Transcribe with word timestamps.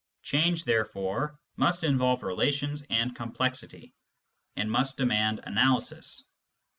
Change, 0.23 0.63
therefore, 0.63 1.37
must 1.57 1.83
involve 1.83 2.23
relations 2.23 2.81
and 2.89 3.15
complexity, 3.15 3.93
and 4.55 4.71
must 4.71 4.97
demand 4.97 5.41
analysis. 5.43 6.23